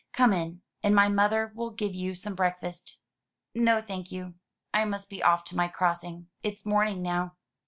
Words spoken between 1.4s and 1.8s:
will